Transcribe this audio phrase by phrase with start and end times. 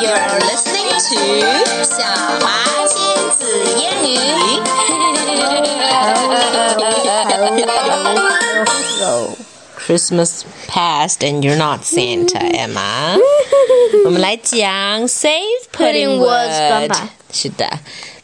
[0.00, 2.02] You're listening to 晓
[2.40, 2.46] 华
[2.86, 3.40] 亲子
[3.76, 4.16] 英语。
[8.98, 9.36] so
[9.74, 13.18] Christmas passed and you're not Santa, Emma.
[14.04, 17.08] 我们来讲 Save Pudding Wood。
[17.32, 17.68] 是的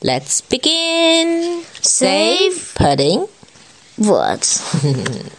[0.01, 1.63] ，Let's begin.
[1.83, 3.29] Save Pudding
[3.99, 4.61] Woods.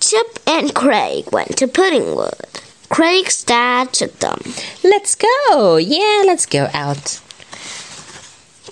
[0.00, 2.61] Chip and Craig went to Puddingwood.
[2.92, 4.38] Craig's dad took them.
[4.84, 5.78] Let's go.
[5.78, 7.22] Yeah, let's go out.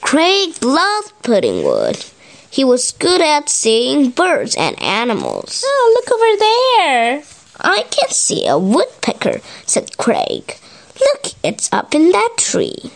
[0.03, 2.13] Craig loved Puddingwood.
[2.51, 5.65] He was good at seeing birds and animals.
[5.65, 7.23] Oh, look over there.
[7.61, 10.59] I can see a woodpecker, said Craig.
[11.01, 12.91] Look, it's up in that tree.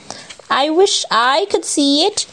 [0.50, 2.26] I wish I could see it.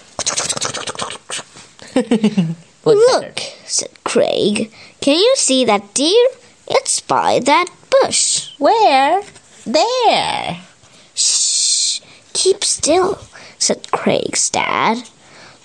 [2.86, 4.72] Look, said Craig.
[5.00, 6.28] Can you see that deer?
[6.68, 8.31] It's by that bush.
[8.62, 9.24] Where?
[9.66, 10.62] There.
[11.16, 12.00] Shh,
[12.34, 13.18] keep still,
[13.58, 15.10] said Craig's dad.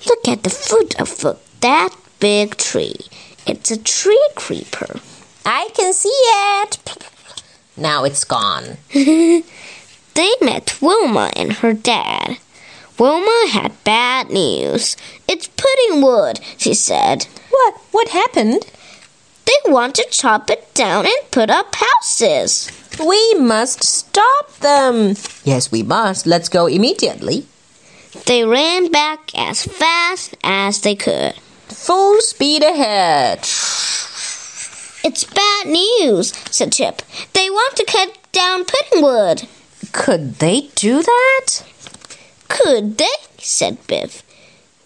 [0.07, 2.97] Look at the foot of that big tree.
[3.47, 5.01] It's a tree creeper.
[5.45, 6.79] I can see it.
[7.77, 8.79] Now it's gone.
[10.15, 12.39] They met Wilma and her dad.
[12.99, 14.97] Wilma had bad news.
[15.29, 17.27] It's pudding wood, she said.
[17.51, 17.75] What?
[17.91, 18.65] What happened?
[19.45, 22.71] They want to chop it down and put up houses.
[23.05, 25.17] We must stop them.
[25.45, 26.27] Yes, we must.
[26.27, 27.47] Let's go immediately.
[28.25, 31.35] They ran back as fast as they could.
[31.69, 33.41] Full speed ahead.
[35.05, 37.03] It's bad news, said Chip.
[37.33, 39.47] They want to cut down Puddingwood.
[39.93, 41.65] Could they do that?
[42.49, 43.17] Could they?
[43.39, 44.23] said Biff.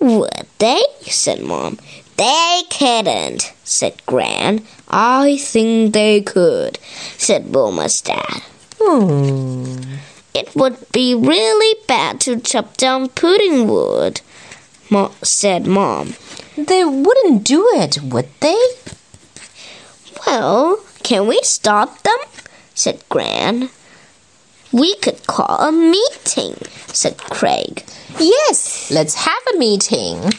[0.00, 0.82] Would they?
[1.02, 1.78] said Mom.
[2.20, 4.66] They couldn't, said Gran.
[4.90, 6.78] I think they could,
[7.16, 8.42] said Wilma's dad.
[8.78, 9.78] Hmm.
[10.34, 14.20] It would be really bad to chop down Puddingwood,
[14.90, 16.12] Mo- said Mom.
[16.58, 18.60] They wouldn't do it, would they?
[20.26, 22.18] Well, can we stop them?
[22.74, 23.70] said Gran.
[24.72, 26.56] We could call a meeting,
[26.92, 27.82] said Craig.
[28.18, 30.32] Yes, let's have a meeting.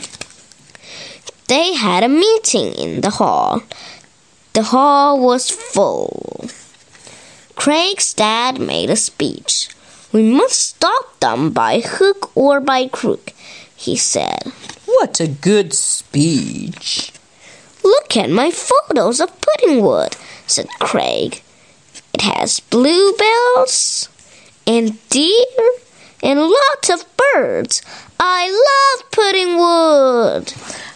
[1.51, 3.63] They had a meeting in the hall.
[4.53, 6.47] The hall was full.
[7.55, 9.67] Craig's dad made a speech.
[10.13, 13.33] We must stop them by hook or by crook,
[13.75, 14.43] he said.
[14.85, 17.11] What a good speech.
[17.83, 20.15] Look at my photos of Puddingwood,
[20.47, 21.43] said Craig.
[22.13, 24.07] It has bluebells
[24.65, 25.71] and deer
[26.23, 27.81] and lots of birds.
[28.17, 30.90] I love Puddingwood.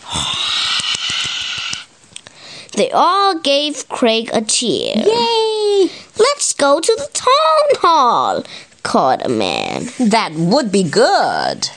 [2.76, 4.96] They all gave Craig a cheer.
[4.98, 5.90] Yay!
[6.18, 8.44] Let's go to the town hall,
[8.84, 9.88] called a man.
[9.98, 11.70] That would be good.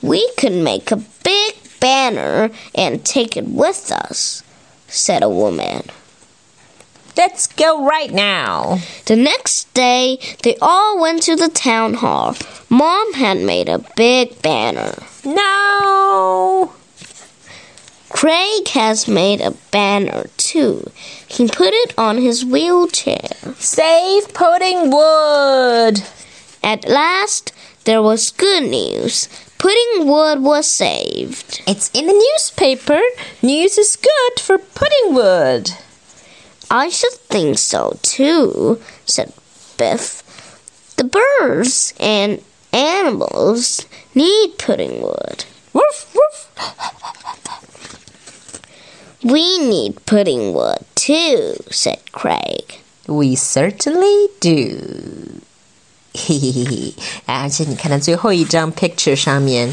[0.00, 4.42] We could make a big banner and take it with us,
[4.88, 5.82] said a woman.
[7.16, 8.78] Let's go right now.
[9.06, 12.34] The next day, they all went to the town hall.
[12.68, 14.94] Mom had made a big banner.
[15.24, 16.72] No!
[18.24, 20.90] Craig has made a banner too.
[21.28, 23.28] He put it on his wheelchair.
[23.58, 26.02] Save Pudding Wood!
[26.62, 27.52] At last,
[27.84, 29.28] there was good news.
[29.58, 31.60] Pudding Wood was saved.
[31.66, 33.02] It's in the newspaper.
[33.42, 35.72] News is good for Pudding Wood.
[36.70, 39.34] I should think so too, said
[39.76, 40.22] Biff.
[40.96, 42.42] The birds and
[42.72, 45.44] animals need pudding wood.
[45.74, 46.93] Woof, woof.
[49.23, 52.79] We need pudding wood too, said Craig.
[53.07, 55.41] We certainly do.
[56.11, 56.93] 嘿 嘿嘿嘿，
[57.27, 59.71] 而且你看到最后一张 picture 上面，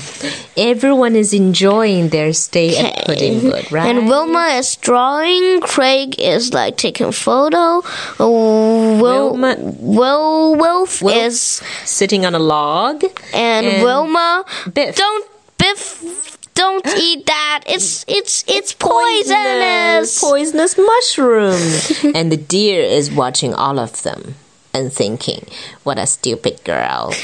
[0.54, 3.88] everyone is enjoying their stay at Pudding Wood, right?
[3.88, 5.60] And Wilma is drawing.
[5.60, 7.82] Craig is like taking photo.
[8.18, 13.02] Wil- Wilma- Wil- Wilf Wilf- is sitting on a log.
[13.32, 14.44] and, And Wilma.
[14.72, 14.94] Biff.
[14.94, 15.24] Don't
[15.58, 16.36] Biff.
[16.53, 17.63] Don't eat that.
[17.67, 20.19] It's it's it's poisonous.
[20.19, 22.15] poisonous mushroom.
[22.15, 24.35] and the deer is watching all of them
[24.73, 25.45] and thinking,
[25.83, 27.13] "What a stupid girl."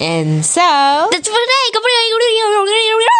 [0.00, 1.28] and so That's
[3.08, 3.15] I.